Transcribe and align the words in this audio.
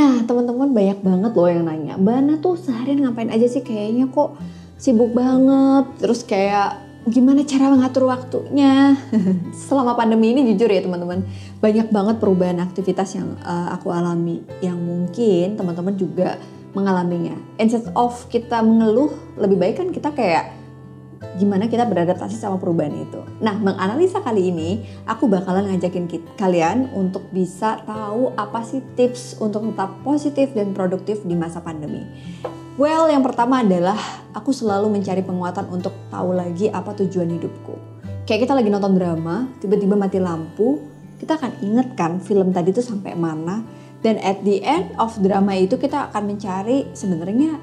Nah 0.00 0.24
teman-teman 0.24 0.72
banyak 0.72 1.04
banget 1.04 1.32
loh 1.36 1.50
yang 1.52 1.68
nanya, 1.68 2.00
Bana 2.00 2.40
tuh 2.40 2.56
seharian 2.56 3.04
ngapain 3.04 3.28
aja 3.28 3.44
sih? 3.44 3.60
Kayaknya 3.60 4.08
kok 4.08 4.40
sibuk 4.80 5.12
banget, 5.12 5.92
terus 6.00 6.24
kayak 6.24 6.80
gimana 7.04 7.44
cara 7.44 7.68
mengatur 7.68 8.08
waktunya? 8.08 8.96
Selama 9.68 9.92
pandemi 9.92 10.32
ini 10.32 10.56
jujur 10.56 10.72
ya 10.72 10.80
teman-teman 10.80 11.20
banyak 11.60 11.92
banget 11.92 12.16
perubahan 12.16 12.64
aktivitas 12.64 13.12
yang 13.12 13.36
uh, 13.44 13.76
aku 13.76 13.92
alami. 13.92 14.40
Yang 14.64 14.78
mungkin 14.80 15.60
teman-teman 15.60 15.94
juga 16.00 16.40
mengalaminya. 16.72 17.36
Instead 17.60 17.92
of 17.92 18.24
kita 18.32 18.64
mengeluh 18.64 19.12
lebih 19.36 19.60
baik 19.60 19.84
kan 19.84 19.88
kita 19.92 20.16
kayak 20.16 20.59
gimana 21.36 21.68
kita 21.68 21.84
beradaptasi 21.84 22.36
sama 22.36 22.56
perubahan 22.56 22.96
itu. 22.96 23.20
Nah, 23.44 23.56
menganalisa 23.56 24.24
kali 24.24 24.48
ini, 24.48 24.84
aku 25.04 25.28
bakalan 25.28 25.68
ngajakin 25.68 26.08
kalian 26.36 26.88
untuk 26.96 27.28
bisa 27.32 27.80
tahu 27.84 28.32
apa 28.36 28.64
sih 28.64 28.80
tips 28.96 29.40
untuk 29.40 29.68
tetap 29.72 30.00
positif 30.00 30.52
dan 30.56 30.72
produktif 30.72 31.20
di 31.24 31.36
masa 31.36 31.60
pandemi. 31.60 32.04
Well, 32.80 33.12
yang 33.12 33.20
pertama 33.20 33.60
adalah 33.60 34.00
aku 34.32 34.56
selalu 34.56 34.88
mencari 34.88 35.20
penguatan 35.20 35.68
untuk 35.68 35.92
tahu 36.08 36.32
lagi 36.32 36.72
apa 36.72 36.96
tujuan 36.96 37.28
hidupku. 37.36 37.76
Kayak 38.24 38.48
kita 38.48 38.52
lagi 38.56 38.72
nonton 38.72 38.96
drama, 38.96 39.48
tiba-tiba 39.60 40.00
mati 40.00 40.16
lampu, 40.16 40.80
kita 41.20 41.36
akan 41.36 41.60
inget 41.60 41.92
kan 41.98 42.22
film 42.24 42.54
tadi 42.56 42.72
tuh 42.72 42.80
sampai 42.80 43.12
mana, 43.12 43.60
dan 44.00 44.16
at 44.24 44.40
the 44.46 44.64
end 44.64 44.96
of 44.96 45.12
drama 45.20 45.52
itu 45.52 45.76
kita 45.76 46.08
akan 46.08 46.32
mencari 46.32 46.88
sebenarnya 46.96 47.60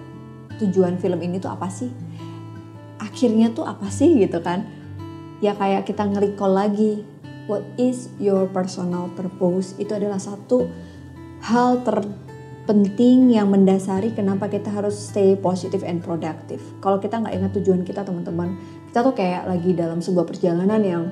tujuan 0.62 1.02
film 1.02 1.18
ini 1.26 1.42
tuh 1.42 1.50
apa 1.50 1.66
sih? 1.66 1.90
Akhirnya 3.18 3.50
tuh 3.50 3.66
apa 3.66 3.90
sih 3.90 4.14
gitu 4.14 4.38
kan? 4.46 4.70
Ya 5.42 5.58
kayak 5.58 5.90
kita 5.90 6.06
nge-recall 6.06 6.54
lagi 6.54 7.02
what 7.50 7.66
is 7.82 8.14
your 8.22 8.46
personal 8.46 9.10
purpose? 9.18 9.74
Itu 9.82 9.98
adalah 9.98 10.22
satu 10.22 10.70
hal 11.42 11.82
terpenting 11.82 13.34
yang 13.34 13.50
mendasari 13.50 14.14
kenapa 14.14 14.46
kita 14.46 14.70
harus 14.70 14.94
stay 14.94 15.34
positive 15.34 15.82
and 15.82 16.06
productive. 16.06 16.62
Kalau 16.78 17.02
kita 17.02 17.18
nggak 17.18 17.34
ingat 17.34 17.52
tujuan 17.58 17.82
kita 17.82 18.06
teman-teman 18.06 18.54
kita 18.94 19.02
tuh 19.02 19.18
kayak 19.18 19.50
lagi 19.50 19.74
dalam 19.74 19.98
sebuah 19.98 20.30
perjalanan 20.30 20.82
yang 20.86 21.10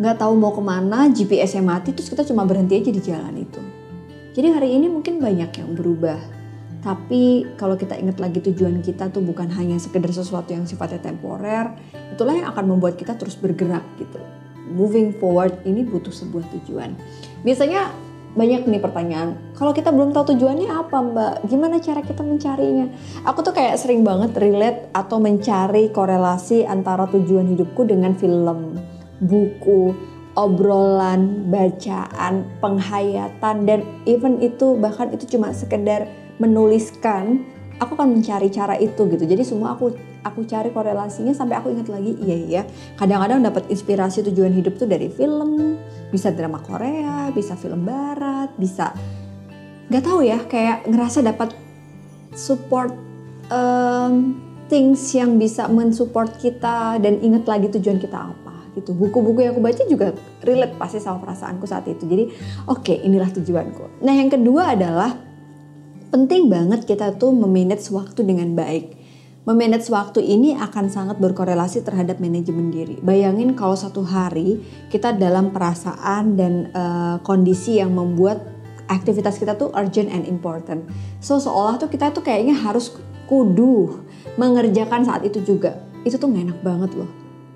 nggak 0.00 0.16
tahu 0.16 0.32
mau 0.32 0.56
ke 0.56 0.64
mana 0.64 1.12
GPS-nya 1.12 1.60
mati 1.60 1.92
terus 1.92 2.08
kita 2.08 2.24
cuma 2.24 2.48
berhenti 2.48 2.80
aja 2.80 2.88
di 2.88 3.02
jalan 3.04 3.36
itu. 3.36 3.60
Jadi 4.32 4.48
hari 4.48 4.72
ini 4.80 4.88
mungkin 4.88 5.20
banyak 5.20 5.60
yang 5.60 5.76
berubah 5.76 6.35
tapi 6.86 7.42
kalau 7.58 7.74
kita 7.74 7.98
ingat 7.98 8.22
lagi 8.22 8.38
tujuan 8.38 8.78
kita 8.78 9.10
tuh 9.10 9.18
bukan 9.18 9.50
hanya 9.58 9.74
sekedar 9.74 10.06
sesuatu 10.14 10.54
yang 10.54 10.70
sifatnya 10.70 11.02
temporer, 11.02 11.74
itulah 12.14 12.30
yang 12.30 12.46
akan 12.54 12.78
membuat 12.78 12.94
kita 12.94 13.18
terus 13.18 13.34
bergerak 13.34 13.82
gitu. 13.98 14.22
Moving 14.70 15.18
forward 15.18 15.58
ini 15.66 15.82
butuh 15.82 16.14
sebuah 16.14 16.46
tujuan. 16.54 16.94
Biasanya 17.42 17.90
banyak 18.38 18.70
nih 18.70 18.78
pertanyaan, 18.78 19.34
kalau 19.58 19.74
kita 19.74 19.90
belum 19.90 20.14
tahu 20.14 20.38
tujuannya 20.38 20.70
apa 20.70 20.96
mbak, 21.02 21.34
gimana 21.50 21.82
cara 21.82 22.06
kita 22.06 22.22
mencarinya? 22.22 22.86
Aku 23.26 23.42
tuh 23.42 23.50
kayak 23.50 23.82
sering 23.82 24.06
banget 24.06 24.38
relate 24.38 24.86
atau 24.94 25.18
mencari 25.18 25.90
korelasi 25.90 26.70
antara 26.70 27.10
tujuan 27.10 27.50
hidupku 27.50 27.82
dengan 27.82 28.14
film, 28.14 28.78
buku, 29.18 29.90
obrolan, 30.38 31.50
bacaan, 31.50 32.46
penghayatan, 32.62 33.56
dan 33.66 33.82
even 34.06 34.38
itu 34.38 34.78
bahkan 34.78 35.10
itu 35.10 35.34
cuma 35.34 35.50
sekedar 35.50 36.06
menuliskan 36.36 37.44
aku 37.76 37.96
akan 37.96 38.20
mencari 38.20 38.48
cara 38.48 38.76
itu 38.80 39.04
gitu. 39.08 39.24
Jadi 39.24 39.42
semua 39.44 39.76
aku 39.76 39.92
aku 40.24 40.42
cari 40.48 40.74
korelasinya 40.74 41.30
sampai 41.30 41.60
aku 41.60 41.70
ingat 41.72 41.88
lagi 41.92 42.16
iya 42.24 42.36
iya. 42.36 42.62
Kadang-kadang 42.96 43.44
dapat 43.44 43.68
inspirasi 43.68 44.24
tujuan 44.32 44.52
hidup 44.56 44.80
tuh 44.80 44.88
dari 44.88 45.12
film 45.12 45.76
bisa 46.10 46.30
drama 46.30 46.62
Korea 46.62 47.30
bisa 47.34 47.58
film 47.58 47.82
Barat 47.82 48.54
bisa 48.54 48.94
nggak 49.86 50.02
tahu 50.02 50.20
ya 50.26 50.38
kayak 50.46 50.86
ngerasa 50.86 51.22
dapat 51.22 51.54
support 52.34 52.94
um, 53.50 54.38
things 54.66 55.02
yang 55.14 55.38
bisa 55.38 55.70
mensupport 55.70 56.30
kita 56.38 56.98
dan 56.98 57.22
ingat 57.22 57.46
lagi 57.46 57.70
tujuan 57.70 58.02
kita 58.02 58.18
apa 58.34 58.54
gitu. 58.74 58.92
Buku-buku 58.92 59.46
yang 59.46 59.54
aku 59.56 59.62
baca 59.62 59.82
juga 59.88 60.12
relate 60.42 60.74
pasti 60.76 60.98
sama 61.00 61.22
perasaanku 61.22 61.64
saat 61.64 61.86
itu. 61.86 62.04
Jadi 62.06 62.24
oke 62.66 62.82
okay, 62.82 62.96
inilah 63.06 63.30
tujuanku. 63.30 64.02
Nah 64.02 64.14
yang 64.14 64.30
kedua 64.30 64.74
adalah 64.74 65.16
penting 66.16 66.48
banget 66.48 66.88
kita 66.88 67.12
tuh 67.20 67.28
memanage 67.36 67.92
waktu 67.92 68.24
dengan 68.24 68.56
baik. 68.56 68.96
Memanage 69.44 69.92
waktu 69.92 70.24
ini 70.24 70.56
akan 70.56 70.88
sangat 70.88 71.20
berkorelasi 71.20 71.84
terhadap 71.84 72.24
manajemen 72.24 72.72
diri. 72.72 72.96
Bayangin 73.04 73.52
kalau 73.52 73.76
satu 73.76 74.00
hari 74.00 74.64
kita 74.88 75.12
dalam 75.12 75.52
perasaan 75.52 76.40
dan 76.40 76.72
uh, 76.72 77.20
kondisi 77.20 77.76
yang 77.76 77.92
membuat 77.92 78.40
aktivitas 78.88 79.36
kita 79.36 79.60
tuh 79.60 79.68
urgent 79.76 80.08
and 80.08 80.24
important. 80.24 80.88
So 81.20 81.36
seolah 81.36 81.76
tuh 81.76 81.92
kita 81.92 82.16
tuh 82.16 82.24
kayaknya 82.24 82.56
harus 82.56 82.96
kudu 83.28 84.00
mengerjakan 84.40 85.04
saat 85.04 85.20
itu 85.20 85.44
juga. 85.44 85.84
Itu 86.00 86.16
tuh 86.16 86.32
gak 86.32 86.42
enak 86.48 86.60
banget 86.64 86.96
loh. 86.96 87.10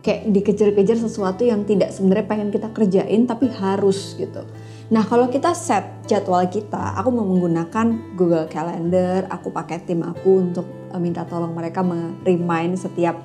Kayak 0.05 0.37
dikejar-kejar 0.37 1.01
sesuatu 1.01 1.49
yang 1.49 1.65
tidak 1.65 1.97
sebenarnya 1.97 2.29
pengen 2.29 2.53
kita 2.53 2.69
kerjain 2.77 3.25
tapi 3.25 3.49
harus 3.57 4.21
gitu. 4.21 4.45
Nah 4.91 5.07
kalau 5.07 5.31
kita 5.31 5.55
set 5.55 6.03
jadwal 6.11 6.43
kita, 6.51 6.99
aku 6.99 7.15
mau 7.15 7.23
menggunakan 7.23 8.19
Google 8.19 8.51
Calendar, 8.51 9.23
aku 9.31 9.55
pakai 9.55 9.87
tim 9.87 10.03
aku 10.03 10.51
untuk 10.51 10.67
uh, 10.91 10.99
minta 10.99 11.23
tolong 11.23 11.55
mereka 11.55 11.87
remind 12.27 12.75
setiap 12.75 13.23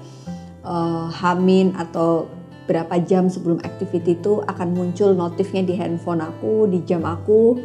uh, 0.62 1.10
hamin 1.10 1.74
atau 1.74 2.30
berapa 2.66 2.98
jam 3.06 3.30
sebelum 3.30 3.62
activity 3.62 4.18
itu 4.18 4.42
akan 4.42 4.74
muncul 4.74 5.14
notifnya 5.14 5.62
di 5.62 5.78
handphone 5.78 6.22
aku, 6.22 6.66
di 6.66 6.82
jam 6.86 7.06
aku. 7.06 7.62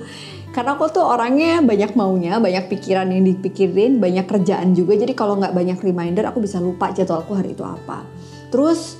Karena 0.53 0.77
aku 0.77 0.93
tuh 0.93 1.05
orangnya 1.05 1.65
banyak 1.65 1.97
maunya, 1.97 2.37
banyak 2.37 2.69
pikiran 2.69 3.09
yang 3.09 3.25
dipikirin, 3.25 3.97
banyak 3.97 4.29
kerjaan 4.29 4.77
juga. 4.77 4.97
Jadi 4.97 5.17
kalau 5.17 5.41
nggak 5.41 5.57
banyak 5.57 5.79
reminder, 5.81 6.29
aku 6.29 6.45
bisa 6.45 6.61
lupa 6.61 6.93
jadwalku 6.93 7.33
hari 7.33 7.57
itu 7.57 7.65
apa. 7.65 8.05
Terus 8.53 9.00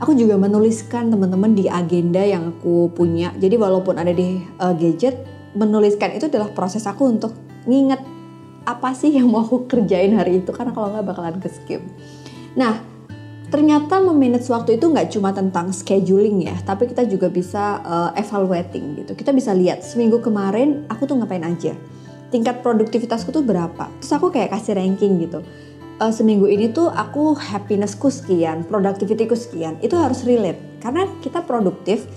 aku 0.00 0.16
juga 0.16 0.40
menuliskan 0.40 1.12
teman-teman 1.12 1.52
di 1.52 1.68
agenda 1.68 2.24
yang 2.24 2.56
aku 2.56 2.88
punya. 2.96 3.30
Jadi 3.36 3.54
walaupun 3.60 4.00
ada 4.00 4.10
di 4.10 4.40
uh, 4.58 4.72
gadget, 4.72 5.20
menuliskan 5.52 6.16
itu 6.16 6.26
adalah 6.26 6.48
proses 6.56 6.88
aku 6.88 7.06
untuk 7.06 7.36
nginget 7.68 8.00
apa 8.64 8.96
sih 8.96 9.12
yang 9.12 9.28
mau 9.28 9.44
aku 9.44 9.68
kerjain 9.68 10.16
hari 10.16 10.40
itu 10.40 10.50
karena 10.56 10.72
kalau 10.72 10.90
nggak 10.96 11.04
bakalan 11.04 11.36
ke 11.36 11.48
skip. 11.52 11.84
Nah, 12.56 12.80
ternyata 13.52 14.00
memanage 14.00 14.48
waktu 14.48 14.80
itu 14.80 14.88
nggak 14.88 15.12
cuma 15.12 15.36
tentang 15.36 15.68
scheduling 15.70 16.48
ya, 16.48 16.56
tapi 16.64 16.88
kita 16.88 17.04
juga 17.04 17.28
bisa 17.28 17.84
uh, 17.84 18.10
evaluating 18.16 19.04
gitu. 19.04 19.12
Kita 19.12 19.36
bisa 19.36 19.52
lihat 19.52 19.84
seminggu 19.84 20.24
kemarin 20.24 20.88
aku 20.88 21.04
tuh 21.04 21.20
ngapain 21.20 21.44
aja, 21.44 21.76
tingkat 22.32 22.64
produktivitasku 22.64 23.28
tuh 23.34 23.44
berapa. 23.44 23.90
Terus 24.00 24.12
aku 24.16 24.32
kayak 24.32 24.54
kasih 24.54 24.80
ranking 24.80 25.20
gitu 25.28 25.44
uh, 26.00 26.12
seminggu 26.12 26.48
ini 26.48 26.72
tuh 26.72 26.88
aku 26.88 27.36
happinessku 27.36 28.08
sekian, 28.08 28.64
productivityku 28.64 29.36
sekian. 29.36 29.76
Itu 29.84 30.00
harus 30.00 30.24
relate 30.24 30.80
karena 30.80 31.04
kita 31.20 31.44
produktif 31.44 32.08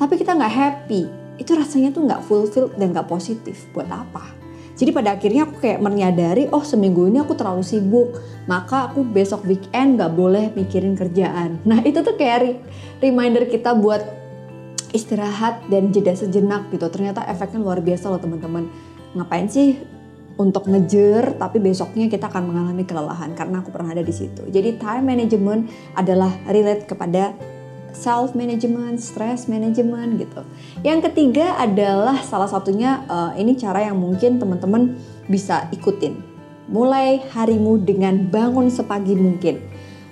tapi 0.00 0.16
kita 0.16 0.32
nggak 0.32 0.54
happy. 0.56 1.04
Itu 1.36 1.52
rasanya 1.56 1.92
tuh 1.92 2.08
nggak 2.08 2.24
fulfill 2.24 2.72
dan 2.80 2.96
nggak 2.96 3.06
positif. 3.06 3.68
Buat 3.76 3.92
apa? 3.92 4.40
Jadi 4.80 4.96
pada 4.96 5.12
akhirnya 5.12 5.44
aku 5.44 5.60
kayak 5.60 5.84
menyadari, 5.84 6.48
oh 6.48 6.64
seminggu 6.64 7.04
ini 7.04 7.20
aku 7.20 7.36
terlalu 7.36 7.60
sibuk, 7.60 8.16
maka 8.48 8.88
aku 8.88 9.04
besok 9.04 9.44
weekend 9.44 10.00
nggak 10.00 10.16
boleh 10.16 10.48
mikirin 10.56 10.96
kerjaan. 10.96 11.60
Nah 11.68 11.84
itu 11.84 12.00
tuh 12.00 12.16
kayak 12.16 12.64
reminder 13.04 13.44
kita 13.44 13.76
buat 13.76 14.00
istirahat 14.96 15.68
dan 15.68 15.92
jeda 15.92 16.16
sejenak 16.16 16.72
gitu. 16.72 16.88
Ternyata 16.88 17.28
efeknya 17.28 17.60
luar 17.60 17.84
biasa 17.84 18.08
loh 18.08 18.20
teman-teman. 18.24 18.72
Ngapain 19.12 19.52
sih 19.52 19.99
untuk 20.40 20.64
ngejer 20.72 21.36
tapi 21.36 21.60
besoknya 21.60 22.08
kita 22.08 22.32
akan 22.32 22.48
mengalami 22.48 22.88
kelelahan 22.88 23.36
karena 23.36 23.60
aku 23.60 23.68
pernah 23.68 23.92
ada 23.92 24.00
di 24.00 24.14
situ. 24.16 24.48
Jadi 24.48 24.80
time 24.80 25.04
management 25.04 25.68
adalah 25.92 26.32
relate 26.48 26.88
kepada 26.88 27.36
self 27.92 28.32
management, 28.32 29.02
stress 29.02 29.44
management 29.50 30.16
gitu. 30.16 30.40
Yang 30.80 31.12
ketiga 31.12 31.60
adalah 31.60 32.22
salah 32.24 32.48
satunya 32.48 33.04
uh, 33.10 33.36
ini 33.36 33.58
cara 33.58 33.84
yang 33.84 34.00
mungkin 34.00 34.40
teman-teman 34.40 34.96
bisa 35.28 35.68
ikutin. 35.74 36.16
Mulai 36.70 37.20
harimu 37.34 37.82
dengan 37.82 38.30
bangun 38.30 38.70
sepagi 38.70 39.18
mungkin. 39.18 39.60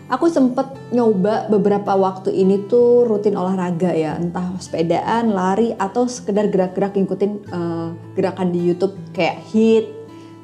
Aku 0.09 0.25
sempet 0.33 0.65
nyoba 0.89 1.53
beberapa 1.53 1.93
waktu 1.93 2.33
ini 2.33 2.65
tuh 2.65 3.05
rutin 3.05 3.37
olahraga 3.37 3.93
ya, 3.93 4.17
entah 4.17 4.57
sepedaan, 4.57 5.37
lari 5.37 5.77
atau 5.77 6.09
sekedar 6.09 6.49
gerak-gerak 6.49 6.97
ngikutin 6.97 7.33
uh, 7.53 7.93
gerakan 8.17 8.49
di 8.49 8.73
YouTube 8.73 8.97
kayak 9.13 9.45
HIIT, 9.53 9.98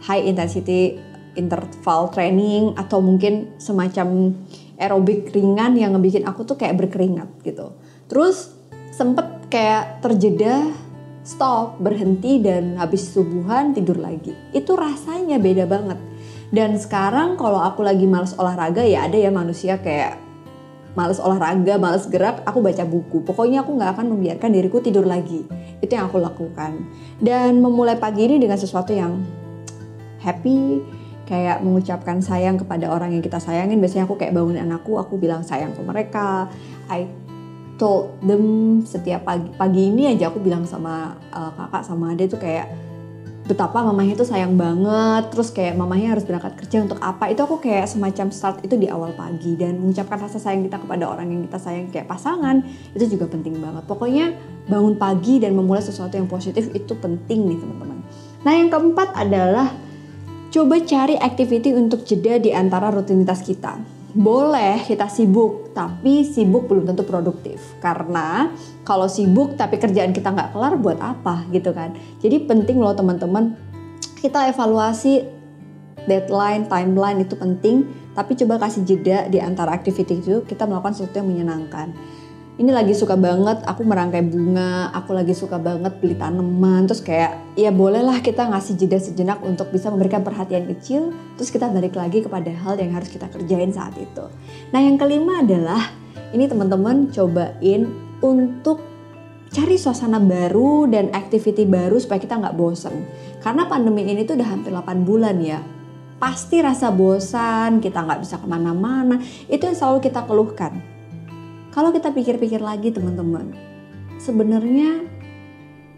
high 0.05 0.23
intensity 0.25 1.01
interval 1.35 2.13
training 2.15 2.77
atau 2.79 3.03
mungkin 3.03 3.57
semacam 3.59 4.37
aerobik 4.79 5.35
ringan 5.35 5.75
yang 5.75 5.95
ngebikin 5.95 6.27
aku 6.27 6.47
tuh 6.47 6.55
kayak 6.59 6.79
berkeringat 6.79 7.27
gitu. 7.43 7.75
Terus 8.07 8.55
sempet 8.95 9.51
kayak 9.51 10.05
terjeda 10.05 10.71
stop, 11.25 11.81
berhenti 11.81 12.39
dan 12.39 12.77
habis 12.77 13.11
subuhan 13.11 13.73
tidur 13.73 13.97
lagi. 13.97 14.37
Itu 14.53 14.77
rasanya 14.77 15.41
beda 15.41 15.65
banget. 15.65 15.99
Dan 16.53 16.79
sekarang 16.79 17.35
kalau 17.41 17.59
aku 17.59 17.83
lagi 17.83 18.05
males 18.07 18.37
olahraga 18.37 18.85
ya 18.85 19.09
ada 19.09 19.19
ya 19.19 19.33
manusia 19.33 19.81
kayak 19.81 20.21
males 20.95 21.19
olahraga, 21.19 21.75
males 21.81 22.07
gerak, 22.07 22.47
aku 22.47 22.63
baca 22.63 22.87
buku. 22.87 23.27
Pokoknya 23.27 23.67
aku 23.67 23.75
nggak 23.75 23.99
akan 23.99 24.07
membiarkan 24.15 24.51
diriku 24.55 24.79
tidur 24.79 25.03
lagi. 25.03 25.43
Itu 25.83 25.91
yang 25.99 26.07
aku 26.07 26.23
lakukan. 26.23 26.87
Dan 27.19 27.59
memulai 27.59 27.99
pagi 27.99 28.31
ini 28.31 28.39
dengan 28.39 28.61
sesuatu 28.61 28.95
yang 28.95 29.19
happy, 30.25 30.81
kayak 31.29 31.61
mengucapkan 31.61 32.25
sayang 32.25 32.57
kepada 32.57 32.89
orang 32.89 33.13
yang 33.13 33.21
kita 33.21 33.37
sayangin. 33.37 33.81
Biasanya 33.81 34.09
aku 34.09 34.17
kayak 34.17 34.33
bangunin 34.33 34.65
anakku, 34.65 34.97
aku 34.97 35.21
bilang 35.21 35.45
sayang 35.45 35.77
ke 35.77 35.81
mereka. 35.85 36.49
I 36.89 37.09
told 37.77 38.17
them 38.23 38.81
setiap 38.87 39.27
pagi 39.27 39.51
pagi 39.59 39.91
ini 39.91 40.07
aja 40.07 40.31
aku 40.31 40.39
bilang 40.39 40.63
sama 40.63 41.19
uh, 41.35 41.51
kakak 41.59 41.83
sama 41.83 42.15
ade 42.15 42.31
tuh 42.31 42.39
kayak 42.39 42.71
betapa 43.45 43.85
mamanya 43.85 44.17
tuh 44.17 44.29
sayang 44.29 44.57
banget. 44.57 45.29
Terus 45.29 45.53
kayak 45.53 45.77
mamanya 45.77 46.17
harus 46.17 46.25
berangkat 46.25 46.57
kerja 46.65 46.81
untuk 46.81 46.97
apa? 47.05 47.29
Itu 47.29 47.45
aku 47.45 47.61
kayak 47.61 47.89
semacam 47.93 48.33
start 48.33 48.65
itu 48.65 48.75
di 48.81 48.89
awal 48.89 49.13
pagi. 49.13 49.53
Dan 49.57 49.85
mengucapkan 49.85 50.17
rasa 50.17 50.41
sayang 50.41 50.65
kita 50.65 50.81
kepada 50.81 51.05
orang 51.05 51.29
yang 51.29 51.41
kita 51.45 51.61
sayang 51.61 51.93
kayak 51.93 52.09
pasangan 52.09 52.65
itu 52.97 53.05
juga 53.17 53.29
penting 53.29 53.61
banget. 53.61 53.85
Pokoknya 53.85 54.33
bangun 54.65 54.97
pagi 54.97 55.45
dan 55.45 55.53
memulai 55.53 55.85
sesuatu 55.85 56.17
yang 56.17 56.25
positif 56.25 56.73
itu 56.73 56.97
penting 56.97 57.45
nih 57.45 57.59
teman-teman. 57.61 58.01
Nah 58.49 58.53
yang 58.57 58.73
keempat 58.73 59.13
adalah 59.13 59.69
coba 60.55 60.79
cari 60.87 61.19
activity 61.19 61.75
untuk 61.75 62.07
jeda 62.07 62.39
di 62.39 62.55
antara 62.55 62.95
rutinitas 62.95 63.43
kita 63.43 63.75
boleh 64.15 64.79
kita 64.87 65.11
sibuk, 65.11 65.75
tapi 65.75 66.23
sibuk 66.23 66.71
belum 66.71 66.87
tentu 66.87 67.03
produktif. 67.03 67.59
Karena 67.83 68.55
kalau 68.87 69.11
sibuk 69.11 69.59
tapi 69.59 69.83
kerjaan 69.83 70.15
kita 70.15 70.31
nggak 70.31 70.55
kelar 70.55 70.79
buat 70.79 71.03
apa 71.03 71.43
gitu 71.51 71.75
kan. 71.75 71.99
Jadi 72.23 72.47
penting 72.47 72.79
loh 72.79 72.95
teman-teman, 72.95 73.59
kita 74.23 74.55
evaluasi 74.55 75.27
deadline, 76.07 76.71
timeline 76.71 77.27
itu 77.27 77.35
penting. 77.35 77.91
Tapi 78.15 78.39
coba 78.39 78.63
kasih 78.63 78.87
jeda 78.87 79.27
di 79.27 79.43
antara 79.43 79.75
activity 79.75 80.23
itu 80.23 80.47
kita 80.47 80.71
melakukan 80.71 80.95
sesuatu 80.95 81.19
yang 81.19 81.35
menyenangkan 81.35 81.91
ini 82.55 82.71
lagi 82.71 82.95
suka 82.95 83.19
banget 83.19 83.67
aku 83.67 83.83
merangkai 83.83 84.23
bunga, 84.23 84.95
aku 84.95 85.11
lagi 85.11 85.35
suka 85.35 85.59
banget 85.59 85.99
beli 85.99 86.15
tanaman, 86.15 86.87
terus 86.87 87.03
kayak 87.03 87.35
ya 87.59 87.75
bolehlah 87.75 88.23
kita 88.23 88.47
ngasih 88.47 88.79
jeda 88.79 89.03
sejenak 89.03 89.43
untuk 89.43 89.75
bisa 89.75 89.91
memberikan 89.91 90.23
perhatian 90.23 90.71
kecil, 90.71 91.11
terus 91.35 91.51
kita 91.51 91.67
balik 91.67 91.99
lagi 91.99 92.23
kepada 92.23 92.55
hal 92.55 92.79
yang 92.79 92.95
harus 92.95 93.11
kita 93.11 93.27
kerjain 93.27 93.75
saat 93.75 93.99
itu. 93.99 94.31
Nah 94.71 94.79
yang 94.79 94.95
kelima 94.95 95.43
adalah 95.43 95.83
ini 96.31 96.47
teman-teman 96.47 97.11
cobain 97.11 97.91
untuk 98.23 98.79
cari 99.51 99.75
suasana 99.75 100.23
baru 100.23 100.87
dan 100.87 101.11
activity 101.11 101.67
baru 101.67 101.99
supaya 101.99 102.23
kita 102.23 102.39
nggak 102.39 102.55
bosen. 102.55 103.03
Karena 103.43 103.67
pandemi 103.67 104.07
ini 104.07 104.23
tuh 104.23 104.39
udah 104.39 104.47
hampir 104.47 104.71
8 104.71 105.03
bulan 105.03 105.43
ya. 105.43 105.59
Pasti 106.23 106.63
rasa 106.63 106.95
bosan, 106.95 107.83
kita 107.83 107.99
nggak 107.99 108.23
bisa 108.23 108.39
ke 108.39 108.47
mana-mana, 108.47 109.19
itu 109.51 109.63
yang 109.67 109.75
selalu 109.75 110.07
kita 110.07 110.23
keluhkan 110.23 110.94
kalau 111.75 111.91
kita 111.91 112.15
pikir-pikir 112.15 112.63
lagi 112.63 112.95
teman-teman, 112.95 113.51
sebenarnya 114.23 115.03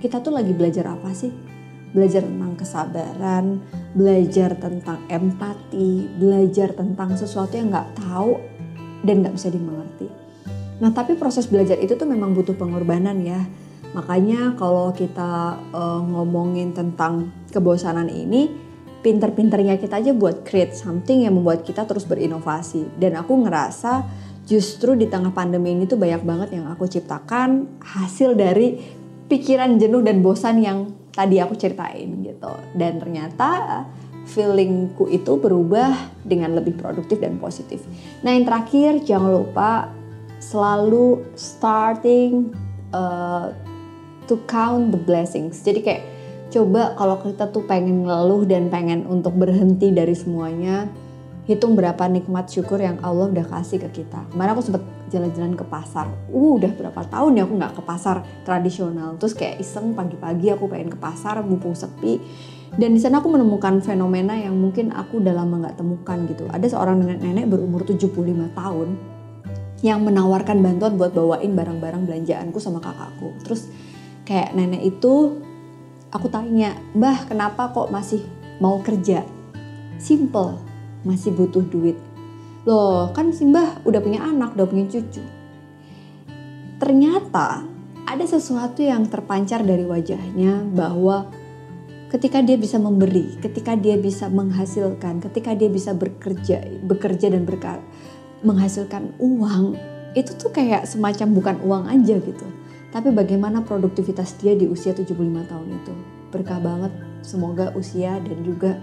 kita 0.01 0.25
tuh 0.25 0.33
lagi 0.33 0.57
belajar 0.57 0.89
apa 0.89 1.13
sih? 1.13 1.29
Belajar 1.93 2.25
tentang 2.25 2.57
kesabaran, 2.57 3.61
belajar 3.93 4.57
tentang 4.57 5.05
empati, 5.13 6.09
belajar 6.17 6.73
tentang 6.73 7.13
sesuatu 7.21 7.61
yang 7.61 7.69
nggak 7.69 7.93
tahu 7.93 8.41
dan 9.05 9.21
nggak 9.21 9.37
bisa 9.37 9.53
dimengerti. 9.53 10.09
Nah 10.81 10.97
tapi 10.97 11.13
proses 11.13 11.45
belajar 11.45 11.77
itu 11.77 11.93
tuh 11.93 12.09
memang 12.09 12.33
butuh 12.33 12.57
pengorbanan 12.57 13.21
ya. 13.21 13.45
Makanya 13.93 14.57
kalau 14.57 14.97
kita 14.97 15.61
uh, 15.77 16.01
ngomongin 16.01 16.73
tentang 16.73 17.33
kebosanan 17.53 18.09
ini, 18.09 18.49
pinter-pinternya 19.05 19.77
kita 19.77 20.01
aja 20.01 20.17
buat 20.17 20.41
create 20.41 20.73
something 20.73 21.29
yang 21.29 21.37
membuat 21.37 21.69
kita 21.69 21.85
terus 21.85 22.09
berinovasi. 22.09 22.89
Dan 22.97 23.17
aku 23.21 23.45
ngerasa 23.45 24.25
justru 24.47 24.95
di 24.95 25.11
tengah 25.11 25.35
pandemi 25.35 25.75
ini 25.75 25.91
tuh 25.91 25.99
banyak 25.99 26.23
banget 26.23 26.49
yang 26.55 26.71
aku 26.71 26.87
ciptakan 26.87 27.83
hasil 27.83 28.39
dari 28.39 28.79
pikiran 29.27 29.75
jenuh 29.77 30.07
dan 30.07 30.23
bosan 30.23 30.63
yang 30.63 30.79
tadi 31.11 31.43
aku 31.43 31.59
ceritain 31.59 32.23
gitu. 32.23 32.53
Dan 32.79 33.03
ternyata 33.03 33.83
feelingku 34.31 35.11
itu 35.11 35.35
berubah 35.39 36.15
dengan 36.23 36.55
lebih 36.55 36.79
produktif 36.79 37.19
dan 37.19 37.43
positif. 37.43 37.83
Nah 38.23 38.35
yang 38.35 38.47
terakhir 38.47 39.03
jangan 39.03 39.31
lupa 39.35 39.91
selalu 40.39 41.27
starting 41.35 42.55
uh, 42.95 43.51
to 44.31 44.39
count 44.47 44.95
the 44.95 45.01
blessings. 45.01 45.59
Jadi 45.63 45.81
kayak 45.83 46.03
coba 46.55 46.95
kalau 46.95 47.19
kita 47.23 47.51
tuh 47.51 47.67
pengen 47.67 48.07
ngeluh 48.07 48.47
dan 48.47 48.71
pengen 48.71 49.07
untuk 49.11 49.35
berhenti 49.35 49.91
dari 49.91 50.15
semuanya, 50.15 50.87
hitung 51.47 51.79
berapa 51.79 52.11
nikmat 52.11 52.51
syukur 52.51 52.83
yang 52.83 52.99
Allah 53.07 53.31
udah 53.31 53.47
kasih 53.47 53.79
ke 53.87 54.03
kita. 54.03 54.27
Kemarin 54.35 54.53
aku 54.59 54.63
sempet 54.67 54.83
jalan-jalan 55.15 55.55
ke 55.55 55.63
pasar. 55.63 56.11
Uh, 56.27 56.59
udah 56.59 56.75
berapa 56.75 57.01
tahun 57.07 57.39
ya 57.39 57.43
aku 57.47 57.55
nggak 57.55 57.75
ke 57.79 57.83
pasar 57.87 58.27
tradisional. 58.43 59.15
Terus 59.17 59.33
kayak 59.39 59.63
iseng 59.63 59.95
pagi-pagi 59.95 60.51
aku 60.51 60.67
pengen 60.67 60.91
ke 60.91 60.99
pasar, 60.99 61.39
mumpung 61.47 61.79
sepi. 61.79 62.19
Dan 62.75 62.99
di 62.99 63.01
sana 63.01 63.23
aku 63.23 63.31
menemukan 63.31 63.79
fenomena 63.79 64.35
yang 64.35 64.59
mungkin 64.59 64.91
aku 64.91 65.23
udah 65.23 65.33
lama 65.39 65.63
nggak 65.63 65.79
temukan 65.79 66.19
gitu. 66.27 66.51
Ada 66.51 66.67
seorang 66.75 66.99
nenek-nenek 66.99 67.47
berumur 67.47 67.87
75 67.87 68.51
tahun 68.51 68.89
yang 69.87 70.03
menawarkan 70.03 70.59
bantuan 70.59 70.99
buat 70.99 71.15
bawain 71.15 71.55
barang-barang 71.55 72.11
belanjaanku 72.11 72.59
sama 72.59 72.83
kakakku. 72.83 73.39
Terus 73.47 73.71
kayak 74.27 74.51
nenek 74.59 74.83
itu 74.83 75.39
aku 76.11 76.27
tanya, 76.27 76.75
"Mbah, 76.99 77.31
kenapa 77.31 77.71
kok 77.71 77.95
masih 77.95 78.27
mau 78.59 78.83
kerja?" 78.83 79.23
Simple, 79.97 80.66
masih 81.07 81.31
butuh 81.31 81.63
duit. 81.63 81.95
Loh, 82.67 83.15
kan 83.15 83.31
Simbah 83.31 83.79
udah 83.87 84.03
punya 84.03 84.27
anak, 84.27 84.59
udah 84.59 84.67
punya 84.67 84.91
cucu. 84.91 85.23
Ternyata 86.83 87.63
ada 88.07 88.25
sesuatu 88.27 88.83
yang 88.83 89.07
terpancar 89.07 89.63
dari 89.63 89.87
wajahnya 89.87 90.67
bahwa 90.75 91.31
ketika 92.11 92.43
dia 92.43 92.59
bisa 92.59 92.83
memberi, 92.83 93.39
ketika 93.39 93.79
dia 93.79 93.95
bisa 93.95 94.27
menghasilkan, 94.27 95.23
ketika 95.23 95.55
dia 95.55 95.71
bisa 95.71 95.95
bekerja, 95.95 96.67
bekerja 96.83 97.31
dan 97.31 97.47
berkar, 97.47 97.79
menghasilkan 98.43 99.15
uang, 99.23 99.79
itu 100.19 100.35
tuh 100.35 100.51
kayak 100.51 100.91
semacam 100.91 101.29
bukan 101.39 101.57
uang 101.63 101.85
aja 101.87 102.19
gitu. 102.19 102.47
Tapi 102.91 103.15
bagaimana 103.15 103.63
produktivitas 103.63 104.39
dia 104.43 104.59
di 104.59 104.67
usia 104.67 104.91
75 104.91 105.15
tahun 105.47 105.69
itu. 105.71 105.95
Berkah 106.35 106.59
banget, 106.59 106.93
semoga 107.23 107.71
usia 107.79 108.19
dan 108.23 108.39
juga 108.43 108.79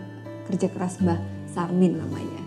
kerja 0.47 0.67
keras 0.71 0.99
Mbah 0.99 1.42
Sarmin 1.53 2.01
namanya. 2.01 2.41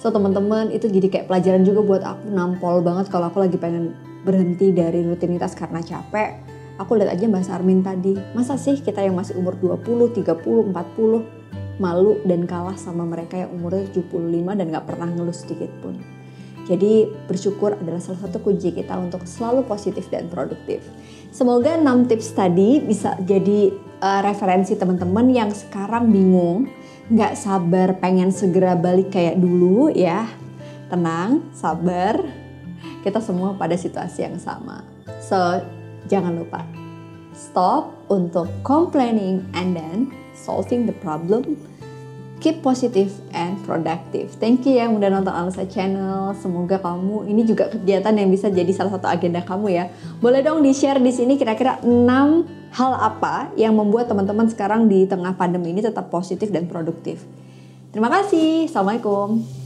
So 0.00 0.08
teman-teman 0.12 0.72
itu 0.72 0.88
jadi 0.88 1.08
kayak 1.08 1.26
pelajaran 1.28 1.64
juga 1.64 1.80
buat 1.84 2.02
aku 2.04 2.32
nampol 2.32 2.80
banget 2.80 3.12
kalau 3.12 3.28
aku 3.32 3.44
lagi 3.44 3.56
pengen 3.56 3.96
berhenti 4.24 4.72
dari 4.72 5.04
rutinitas 5.04 5.56
karena 5.56 5.80
capek. 5.80 6.40
Aku 6.80 6.96
lihat 6.96 7.12
aja 7.12 7.28
Mbak 7.28 7.44
Sarmin 7.44 7.84
tadi, 7.84 8.16
masa 8.32 8.56
sih 8.56 8.80
kita 8.80 9.04
yang 9.04 9.12
masih 9.12 9.36
umur 9.36 9.52
20, 9.60 10.16
30, 10.16 10.72
40 10.72 11.40
malu 11.80 12.20
dan 12.24 12.44
kalah 12.44 12.76
sama 12.76 13.04
mereka 13.08 13.40
yang 13.40 13.52
umurnya 13.56 13.88
75 13.92 14.56
dan 14.56 14.66
gak 14.68 14.86
pernah 14.88 15.08
ngeluh 15.08 15.36
sedikit 15.36 15.68
pun. 15.84 16.19
Jadi 16.70 17.10
bersyukur 17.26 17.74
adalah 17.74 17.98
salah 17.98 18.30
satu 18.30 18.38
kunci 18.38 18.70
kita 18.70 18.94
untuk 18.94 19.26
selalu 19.26 19.66
positif 19.66 20.06
dan 20.06 20.30
produktif. 20.30 20.86
Semoga 21.34 21.74
6 21.74 22.06
tips 22.06 22.30
tadi 22.30 22.78
bisa 22.78 23.18
jadi 23.18 23.74
uh, 23.98 24.22
referensi 24.22 24.78
teman-teman 24.78 25.26
yang 25.34 25.50
sekarang 25.50 26.14
bingung 26.14 26.70
nggak 27.10 27.34
sabar 27.34 27.98
pengen 27.98 28.30
segera 28.30 28.78
balik 28.78 29.10
kayak 29.10 29.34
dulu 29.34 29.90
ya. 29.90 30.30
Tenang, 30.86 31.42
sabar. 31.50 32.22
Kita 33.02 33.18
semua 33.18 33.58
pada 33.58 33.74
situasi 33.74 34.30
yang 34.30 34.38
sama. 34.38 34.86
So, 35.18 35.36
jangan 36.06 36.38
lupa 36.38 36.62
stop 37.34 37.94
untuk 38.10 38.50
complaining 38.66 39.46
and 39.54 39.72
then 39.72 40.12
solving 40.36 40.84
the 40.86 40.94
problem 41.00 41.56
keep 42.40 42.64
positive 42.64 43.12
and 43.36 43.60
productive. 43.68 44.32
Thank 44.40 44.64
you 44.64 44.80
ya 44.80 44.88
yang 44.88 44.96
udah 44.96 45.12
nonton 45.12 45.30
Alisa 45.30 45.68
Channel. 45.68 46.32
Semoga 46.40 46.80
kamu 46.80 47.28
ini 47.28 47.44
juga 47.44 47.68
kegiatan 47.68 48.16
yang 48.16 48.32
bisa 48.32 48.48
jadi 48.48 48.72
salah 48.72 48.96
satu 48.96 49.06
agenda 49.06 49.44
kamu 49.44 49.66
ya. 49.70 49.84
Boleh 50.18 50.40
dong 50.40 50.64
di-share 50.64 50.98
di 50.98 51.12
sini 51.12 51.36
kira-kira 51.36 51.78
6 51.84 52.72
hal 52.72 52.92
apa 52.96 53.52
yang 53.60 53.76
membuat 53.76 54.08
teman-teman 54.08 54.48
sekarang 54.48 54.88
di 54.88 55.04
tengah 55.04 55.36
pandemi 55.36 55.70
ini 55.76 55.84
tetap 55.84 56.08
positif 56.08 56.48
dan 56.48 56.66
produktif. 56.66 57.22
Terima 57.92 58.08
kasih. 58.08 58.66
Assalamualaikum. 58.66 59.59